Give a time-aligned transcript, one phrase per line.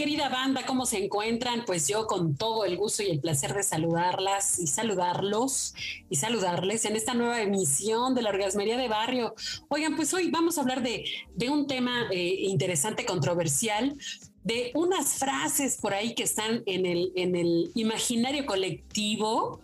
[0.00, 0.64] Querida banda?
[0.64, 1.66] ¿Cómo se encuentran?
[1.66, 5.74] Pues yo con todo el gusto y el placer de saludarlas y saludarlos
[6.08, 9.34] y saludarles en esta nueva emisión de la Orgasmería de Barrio.
[9.68, 13.94] Oigan, pues hoy vamos a hablar de, de un tema eh, interesante, controversial,
[14.42, 19.60] de unas frases por ahí que están en el, en el imaginario colectivo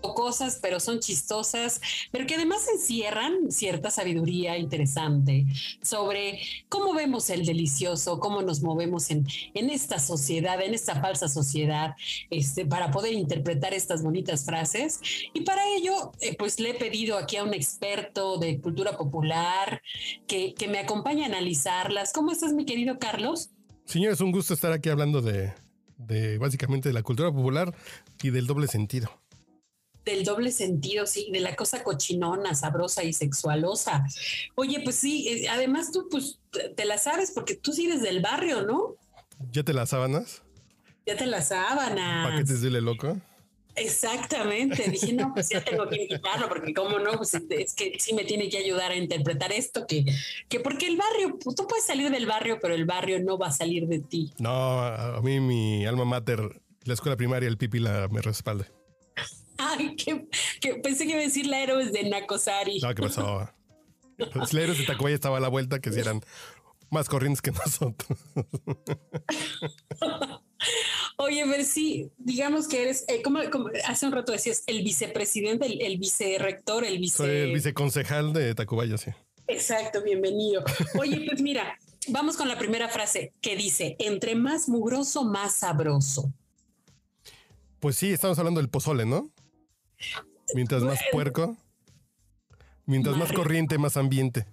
[0.00, 5.46] cosas, pero son chistosas, pero que además encierran cierta sabiduría interesante
[5.82, 11.28] sobre cómo vemos el delicioso, cómo nos movemos en, en esta sociedad, en esta falsa
[11.28, 11.94] sociedad,
[12.30, 15.00] este, para poder interpretar estas bonitas frases.
[15.32, 19.82] Y para ello, eh, pues le he pedido aquí a un experto de cultura popular
[20.26, 22.12] que, que me acompañe a analizarlas.
[22.12, 23.50] ¿Cómo estás, mi querido Carlos?
[23.84, 25.52] Señor, es un gusto estar aquí hablando de,
[25.96, 27.74] de básicamente de la cultura popular
[28.22, 29.19] y del doble sentido
[30.04, 34.04] del doble sentido, sí, de la cosa cochinona, sabrosa y sexualosa.
[34.54, 36.38] Oye, pues sí, eh, además tú pues
[36.76, 38.96] te la sabes porque tú sí eres del barrio, ¿no?
[39.52, 40.42] ¿Ya te las sábanas?
[41.06, 42.30] Ya te las sábanas.
[42.30, 43.16] ¿Paquetes de loco?
[43.76, 48.12] Exactamente, dije, no, pues ya tengo que invitarlo, porque cómo no, pues es que sí
[48.14, 50.04] me tiene que ayudar a interpretar esto, que,
[50.48, 53.46] que porque el barrio, pues, tú puedes salir del barrio, pero el barrio no va
[53.46, 54.32] a salir de ti.
[54.38, 58.66] No, a mí mi alma mater, la escuela primaria, el pipi la me respalda.
[59.80, 60.28] Ay, que,
[60.60, 62.80] que, pensé que iba a decir la héroes de Nakosari.
[62.80, 63.48] No, ¿qué pasó?
[64.34, 66.20] Los héroes de Tacubaya estaba a la vuelta que si eran
[66.90, 68.18] más corrientes que nosotros.
[71.16, 73.40] Oye, ver sí, digamos que eres, eh, como,
[73.86, 77.16] hace un rato decías, el vicepresidente, el, el vicerrector, el vice...
[77.16, 79.10] Soy el viceconcejal de Tacubaya, sí.
[79.46, 80.62] Exacto, bienvenido.
[80.98, 86.32] Oye, pues mira, vamos con la primera frase que dice, entre más mugroso, más sabroso.
[87.80, 89.30] Pues sí, estamos hablando del pozole, ¿no?
[90.54, 91.56] Mientras más puerco,
[92.86, 94.46] mientras más corriente, más ambiente.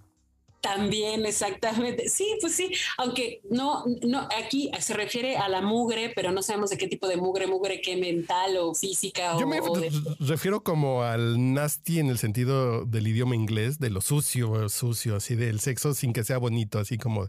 [0.60, 2.08] También, exactamente.
[2.08, 6.70] Sí, pues sí, aunque no, no, aquí se refiere a la mugre, pero no sabemos
[6.70, 9.38] de qué tipo de mugre, mugre que mental o física.
[9.38, 9.90] Yo o, me o de...
[10.18, 15.36] refiero como al nasty en el sentido del idioma inglés, de lo sucio, sucio, así
[15.36, 17.28] del sexo sin que sea bonito, así como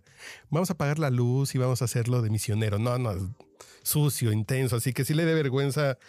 [0.49, 2.79] vamos a apagar la luz y vamos a hacerlo de misionero.
[2.79, 3.13] No, no,
[3.83, 5.99] sucio, intenso, así que sí le dé vergüenza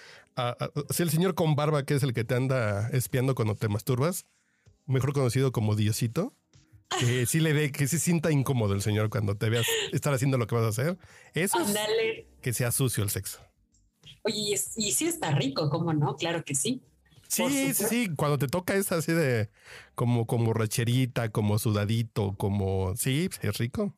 [0.48, 3.34] a, a, a si el señor con barba, que es el que te anda espiando
[3.34, 4.26] cuando te masturbas,
[4.86, 6.34] mejor conocido como Diosito
[6.98, 10.38] que sí le dé, que se sienta incómodo el señor cuando te veas estar haciendo
[10.38, 10.98] lo que vas a hacer.
[11.34, 11.76] Eso es
[12.40, 13.40] que sea sucio el sexo.
[14.22, 16.16] Oye, y, es, y sí está rico, ¿cómo no?
[16.16, 16.82] Claro que sí.
[17.28, 18.10] Sí, sí, sí.
[18.16, 19.50] Cuando te toca es así de
[19.94, 23.94] como, como racherita, como sudadito, como sí, es rico.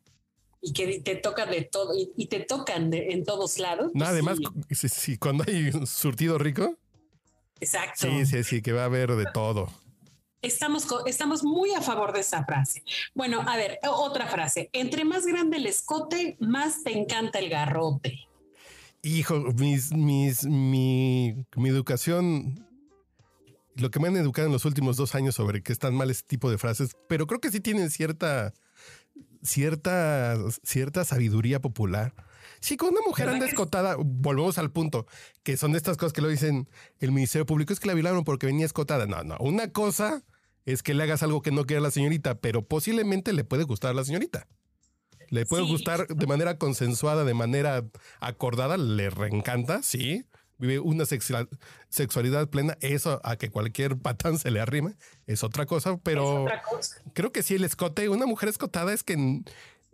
[0.65, 3.91] Y que te toca de todo y, y te tocan de, en todos lados.
[3.93, 4.39] No, además,
[4.71, 4.87] sí.
[4.87, 6.77] sí, cuando hay surtido rico.
[7.59, 8.07] Exacto.
[8.07, 9.69] Sí, sí, sí, que va a haber de todo.
[10.41, 12.83] Estamos, estamos muy a favor de esa frase.
[13.13, 14.69] Bueno, a ver, otra frase.
[14.73, 18.19] Entre más grande el escote, más te encanta el garrote.
[19.01, 22.67] Hijo, mis, mis, mi, mi educación,
[23.75, 26.23] lo que me han educado en los últimos dos años sobre que están mal ese
[26.23, 28.53] tipo de frases, pero creo que sí tienen cierta,
[29.43, 32.13] cierta, cierta sabiduría popular.
[32.59, 35.05] Sí, con una mujer anda escotada, volvemos al punto,
[35.43, 38.23] que son de estas cosas que lo dicen el Ministerio Público, es que la violaron
[38.23, 39.05] porque venía escotada.
[39.05, 40.23] No, no, una cosa
[40.65, 43.91] es que le hagas algo que no quiera la señorita, pero posiblemente le puede gustar
[43.91, 44.47] a la señorita.
[45.29, 45.71] Le puede sí.
[45.71, 47.85] gustar de manera consensuada, de manera
[48.19, 50.25] acordada, le reencanta, sí.
[50.57, 51.49] Vive una sexual,
[51.89, 52.77] sexualidad plena.
[52.81, 54.95] Eso a que cualquier patán se le arrime
[55.27, 57.01] es otra cosa, pero otra cosa.
[57.13, 59.43] creo que sí, el escote, una mujer escotada es que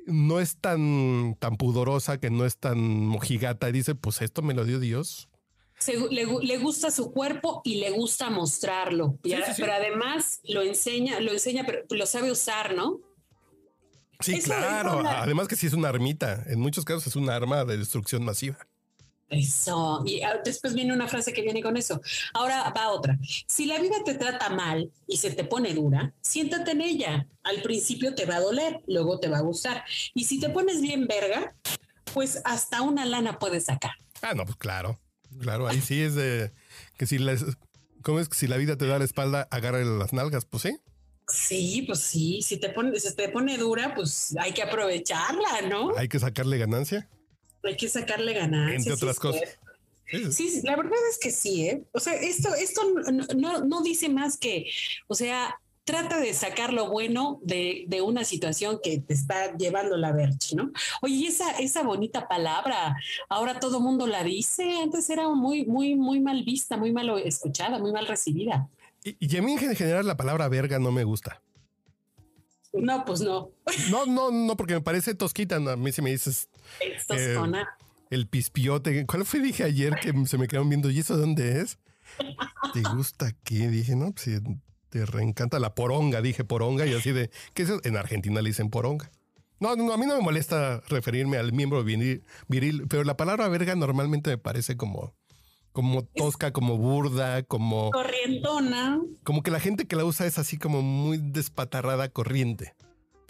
[0.05, 4.53] no es tan, tan pudorosa, que no es tan mojigata y dice, pues esto me
[4.53, 5.29] lo dio Dios.
[5.77, 9.61] Se, le, le, gusta su cuerpo y le gusta mostrarlo, sí, sí, sí.
[9.61, 12.99] pero además lo enseña, lo enseña, pero lo sabe usar, ¿no?
[14.19, 15.01] Sí, Eso claro.
[15.07, 16.43] Además que sí es una armita.
[16.47, 18.57] En muchos casos es una arma de destrucción masiva.
[19.29, 20.03] Eso.
[20.05, 22.01] Y ah, después viene una frase que viene con eso.
[22.33, 23.17] Ahora va otra.
[23.47, 27.27] Si la vida te trata mal y se te pone dura, siéntate en ella.
[27.43, 29.83] Al principio te va a doler, luego te va a gustar.
[30.13, 31.55] Y si te pones bien verga,
[32.13, 33.91] pues hasta una lana puedes sacar.
[34.21, 34.99] Ah, no, pues claro.
[35.39, 36.51] Claro, ahí sí es de
[36.97, 37.45] que si les,
[38.01, 40.45] ¿cómo es que si la vida te da la espalda, agárrale las nalgas?
[40.45, 40.77] Pues sí.
[41.27, 45.95] Sí, pues sí, si te pone, si te pone dura, pues hay que aprovecharla, ¿no?
[45.95, 47.07] Hay que sacarle ganancia.
[47.63, 48.75] Hay que sacarle ganancia.
[48.75, 49.59] Entre otras sí, cosas.
[50.31, 51.83] Sí, la verdad es que sí, ¿eh?
[51.91, 54.71] O sea, esto, esto no, no, no dice más que,
[55.07, 59.97] o sea, trata de sacar lo bueno de, de, una situación que te está llevando
[59.97, 60.71] la verche, ¿no?
[61.01, 62.95] Oye, esa, esa bonita palabra,
[63.27, 67.79] ahora todo mundo la dice, antes era muy, muy, muy mal vista, muy mal escuchada,
[67.79, 68.67] muy mal recibida.
[69.03, 71.41] Y, y a mí en general la palabra verga no me gusta.
[72.73, 73.51] No, pues no.
[73.89, 75.55] No, no, no, porque me parece tosquita.
[75.55, 76.47] A mí si me dices...
[77.09, 77.37] Eh,
[78.09, 79.05] el pispiote.
[79.05, 79.39] ¿Cuál fue?
[79.39, 80.89] Dije ayer que se me quedaron viendo.
[80.89, 81.77] ¿Y eso dónde es?
[82.73, 83.69] ¿Te gusta qué?
[83.69, 84.41] Dije, no, pues
[84.89, 86.21] te reencanta la poronga.
[86.21, 87.81] Dije poronga y así de, ¿qué es eso?
[87.83, 89.11] En Argentina le dicen poronga.
[89.59, 93.47] No, no, a mí no me molesta referirme al miembro viril, viril pero la palabra
[93.49, 95.13] verga normalmente me parece como,
[95.73, 97.91] como tosca, como burda, como...
[97.91, 99.01] Corrientona.
[99.23, 102.73] Como que la gente que la usa es así como muy despatarrada, corriente.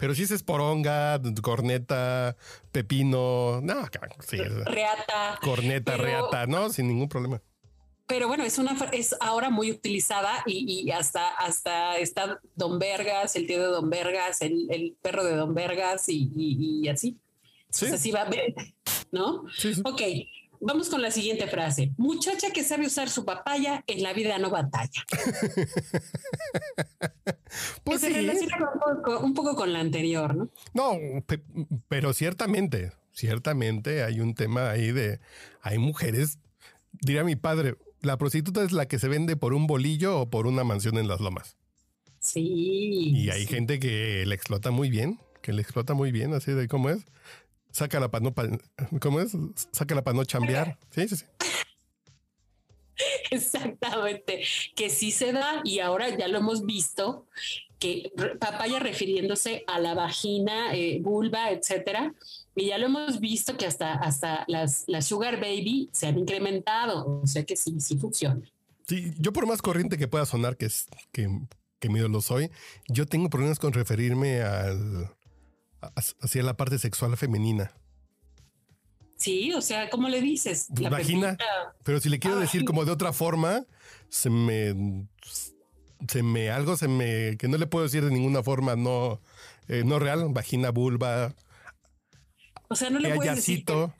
[0.00, 2.34] Pero si es poronga, corneta,
[2.72, 3.86] pepino, no,
[4.26, 7.42] sí, reata, corneta, pero, reata, no, sin ningún problema.
[8.06, 13.36] Pero bueno, es una es ahora muy utilizada y, y hasta hasta está Don Vergas,
[13.36, 17.18] el tío de Don Vergas, el, el perro de Don Vergas y, y, y así.
[17.68, 17.84] Sí.
[17.84, 18.26] Entonces, así va,
[19.12, 19.44] ¿no?
[19.54, 19.82] Sí, sí.
[19.84, 20.00] Ok,
[20.60, 21.92] vamos con la siguiente frase.
[21.98, 25.04] Muchacha que sabe usar su papaya en la vida no batalla.
[27.84, 28.12] pues sí.
[28.12, 30.50] relaciona un poco, un poco, con la anterior, ¿no?
[30.74, 31.42] No, pe
[31.88, 35.20] pero ciertamente, ciertamente hay un tema ahí de,
[35.60, 36.38] hay mujeres,
[36.92, 40.46] diría mi padre, la prostituta es la que se vende por un bolillo o por
[40.46, 41.56] una mansión en las lomas.
[42.18, 43.10] Sí.
[43.14, 43.48] Y hay sí.
[43.48, 47.04] gente que le explota muy bien, que le explota muy bien, así de cómo es.
[47.72, 48.48] Sácala para no, pa,
[49.00, 49.32] ¿cómo es?
[49.72, 50.78] Sácala para no chambear.
[50.90, 51.24] Sí, sí, sí.
[53.30, 54.42] Exactamente,
[54.74, 57.26] que sí se da y ahora ya lo hemos visto,
[57.78, 62.14] que papaya refiriéndose a la vagina, eh, vulva, etcétera,
[62.54, 67.26] y ya lo hemos visto que hasta, hasta las, sugar baby se han incrementado, o
[67.26, 68.42] sea que sí, sí funciona.
[68.86, 70.68] Sí, yo por más corriente que pueda sonar que
[71.12, 71.28] que,
[71.78, 72.50] que medio lo soy,
[72.88, 75.10] yo tengo problemas con referirme al
[76.20, 77.72] hacia la parte sexual femenina.
[79.20, 80.68] Sí, o sea, ¿cómo le dices?
[80.78, 81.36] La Vagina.
[81.36, 81.76] Pepita.
[81.84, 83.66] Pero si le quiero decir como de otra forma,
[84.08, 85.06] se me,
[86.08, 89.20] se me, algo se me, que no le puedo decir de ninguna forma, no,
[89.68, 91.34] eh, no real, vagina, vulva.
[92.68, 93.90] O sea, no le puedes decir que,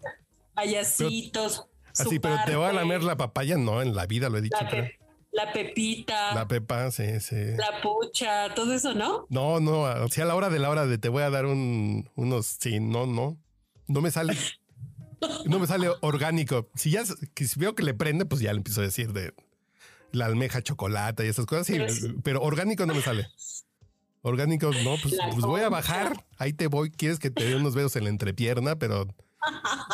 [0.54, 1.66] Payasitos.
[1.98, 4.56] Así, pero te va a lamer la papaya, no, en la vida lo he dicho.
[4.58, 4.98] La, pe
[5.32, 6.34] la pepita.
[6.34, 7.36] La pepa, sí, sí.
[7.58, 9.26] La pucha, todo eso, ¿no?
[9.28, 11.44] No, no, o sea, a la hora de la hora de te voy a dar
[11.44, 13.36] un, unos, sí, no, no,
[13.86, 14.32] no me sale.
[15.46, 16.70] No me sale orgánico.
[16.74, 19.34] Si ya si veo que le prende, pues ya le empiezo a decir de
[20.12, 21.66] la almeja chocolate y esas cosas.
[21.66, 21.78] Sí,
[22.22, 23.28] pero, orgánico no me sale.
[24.22, 26.26] Orgánico, no, pues, pues, voy a bajar.
[26.36, 26.90] Ahí te voy.
[26.90, 29.06] Quieres que te dé unos dedos en la entrepierna, pero,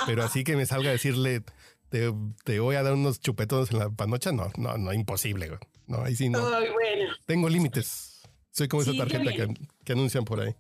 [0.07, 1.43] pero así que me salga a decirle,
[1.91, 2.13] te,
[2.45, 4.33] te voy a dar unos chupetones en la panocha.
[4.33, 5.59] No, no, no, imposible.
[5.87, 6.41] No, ahí sí no.
[6.41, 7.15] Oh, bueno.
[7.27, 8.23] Tengo límites.
[8.51, 10.55] Soy como sí, esa tarjeta que, que anuncian por ahí.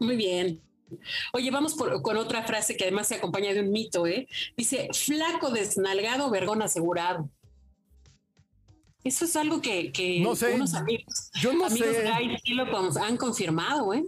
[0.00, 0.60] Muy bien.
[1.32, 4.26] Oye, vamos por, con otra frase que además se acompaña de un mito, ¿eh?
[4.56, 7.30] Dice, flaco desnalgado, vergón asegurado.
[9.04, 10.54] Eso es algo que, que no sé.
[10.54, 12.02] unos amigos, Yo no amigos sé.
[12.04, 12.64] gay sí lo
[13.02, 14.04] han confirmado, ¿eh?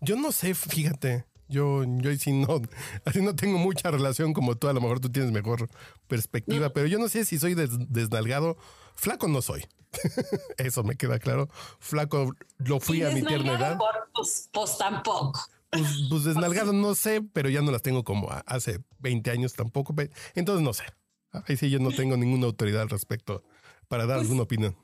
[0.00, 1.24] Yo no sé, fíjate.
[1.48, 2.62] Yo, yo sí no,
[3.04, 4.68] así no tengo mucha relación como tú.
[4.68, 5.68] A lo mejor tú tienes mejor
[6.06, 6.72] perspectiva, no.
[6.72, 8.56] pero yo no sé si soy des, desnalgado.
[8.94, 9.64] Flaco no soy.
[10.58, 11.48] Eso me queda claro.
[11.78, 13.78] Flaco lo fui a mi tierna edad.
[13.78, 15.40] Por, pues, pues, tampoco.
[15.70, 19.94] Pues, pues desnalgado no sé, pero ya no las tengo como hace 20 años tampoco.
[20.34, 20.84] Entonces no sé.
[21.32, 23.42] Ahí sí yo no tengo ninguna autoridad al respecto
[23.88, 24.76] para dar pues, alguna opinión.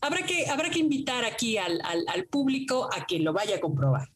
[0.00, 3.60] Habrá que, habrá que invitar aquí al, al, al público a que lo vaya a
[3.60, 4.10] comprobar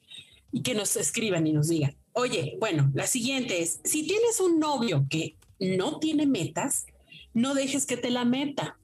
[0.52, 1.97] y que nos escriban y nos digan.
[2.12, 6.87] Oye, bueno, la siguiente es, si tienes un novio que no tiene metas,
[7.35, 8.78] no dejes que te la meta.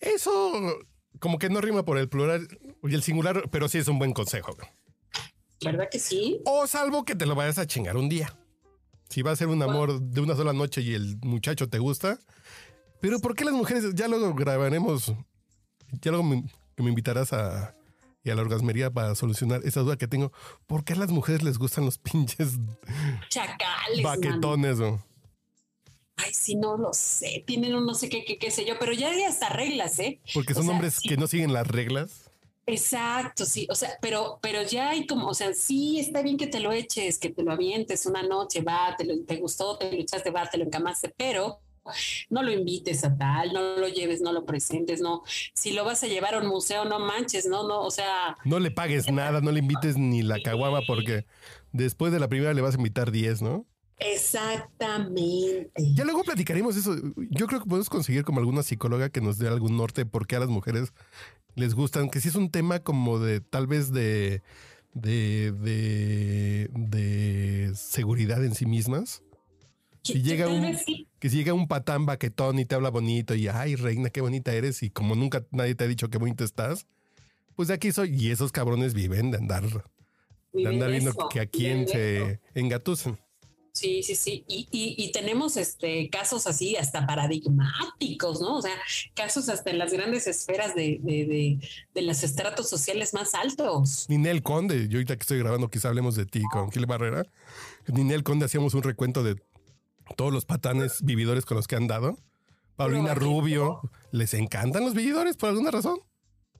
[0.00, 0.78] Eso
[1.18, 2.46] como que no rima por el plural
[2.82, 4.56] y el singular, pero sí es un buen consejo.
[5.64, 6.40] ¿Verdad que sí?
[6.44, 8.36] O salvo que te lo vayas a chingar un día.
[9.08, 12.18] Si va a ser un amor de una sola noche y el muchacho te gusta.
[13.00, 13.94] Pero ¿por qué las mujeres?
[13.94, 15.14] Ya luego grabaremos.
[16.02, 16.44] Ya luego me,
[16.76, 17.74] me invitarás a,
[18.24, 20.32] y a la orgasmería para solucionar esa duda que tengo.
[20.66, 22.58] ¿Por qué a las mujeres les gustan los pinches
[23.28, 24.02] chacales?
[24.02, 25.02] Baquetones, ¿no?
[26.16, 27.44] Ay, sí, no lo sé.
[27.46, 30.20] Tienen un no sé qué, qué, qué sé yo, pero ya hay hasta reglas, ¿eh?
[30.32, 31.08] Porque son o sea, hombres sí.
[31.08, 32.30] que no siguen las reglas.
[32.66, 33.66] Exacto, sí.
[33.70, 36.72] O sea, pero, pero ya hay como, o sea, sí está bien que te lo
[36.72, 40.30] eches, que te lo avientes una noche, va, te, lo, te gustó, te lo echaste,
[40.30, 41.60] va, te lo encamaste, pero
[42.28, 45.22] no lo invites a tal, no lo lleves, no lo presentes, no.
[45.54, 48.36] Si lo vas a llevar a un museo, no manches, no, no, o sea.
[48.44, 51.24] No le pagues nada, no le invites ni la caguama porque
[51.72, 53.66] después de la primera le vas a invitar 10, ¿no?
[53.98, 55.70] Exactamente.
[55.94, 56.96] Ya luego platicaremos eso.
[57.30, 60.36] Yo creo que podemos conseguir como alguna psicóloga que nos dé algún norte por qué
[60.36, 60.92] a las mujeres
[61.54, 64.42] les gustan, que si es un tema como de tal vez de,
[64.92, 69.22] de, de, de seguridad en sí mismas.
[70.02, 70.76] Si llega un,
[71.18, 74.52] que si llega un patán baquetón y te habla bonito y ay, reina, qué bonita
[74.52, 76.86] eres, y como nunca nadie te ha dicho qué bonita estás,
[77.56, 78.14] pues de aquí soy.
[78.14, 79.64] Y esos cabrones viven de andar,
[80.52, 83.18] de andar viendo que a quién se engatusan.
[83.76, 84.42] Sí, sí, sí.
[84.48, 88.56] Y, y, tenemos este casos así hasta paradigmáticos, ¿no?
[88.56, 88.72] O sea,
[89.12, 91.58] casos hasta en las grandes esferas de, de,
[91.92, 94.06] de, los estratos sociales más altos.
[94.08, 97.26] Ninel Conde, yo ahorita que estoy grabando, quizá hablemos de ti con Gil Barrera.
[97.86, 99.36] Ninel Conde hacíamos un recuento de
[100.16, 102.16] todos los patanes vividores con los que han dado.
[102.76, 105.98] Paulina Rubio, les encantan los vividores por alguna razón.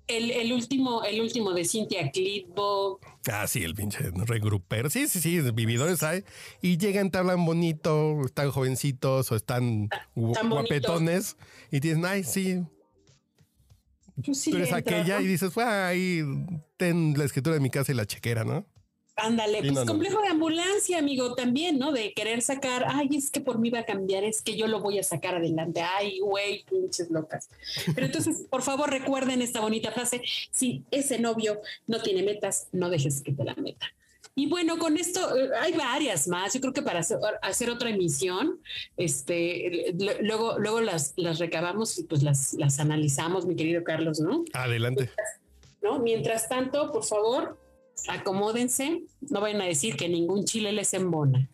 [0.08, 3.00] El, último, el último de Cynthia Clitbo.
[3.30, 4.88] Ah, sí, el pinche regrupero.
[4.88, 6.22] Sí, sí, sí, vividores hay.
[6.62, 11.36] Y llegan, te hablan bonito, están jovencitos o están, guapetones.
[11.72, 12.62] Y dicen, ay, sí.
[14.24, 16.22] Pues Tú eres aquella y dices, ay,
[16.76, 18.64] ten la escritura de mi casa y la chequera, ¿no?
[19.18, 21.90] Ándale, pues complejo de ambulancia, amigo, también, ¿no?
[21.90, 24.80] De querer sacar, ay, es que por mí va a cambiar, es que yo lo
[24.80, 27.48] voy a sacar adelante, ay, güey, pinches locas.
[27.94, 30.20] Pero entonces, por favor, recuerden esta bonita frase,
[30.50, 33.86] si ese novio no tiene metas, no dejes que te la meta.
[34.34, 36.52] Y bueno, con esto eh, hay varias más.
[36.52, 38.60] Yo creo que para hacer, otra emisión,
[38.98, 44.44] este, luego, luego las, las recabamos y pues las, las analizamos, mi querido Carlos, ¿no?
[44.52, 45.08] Adelante.
[45.80, 46.00] ¿No?
[46.00, 47.58] Mientras tanto, por favor,
[48.08, 51.48] acomódense, no vayan a decir que ningún chile les embona.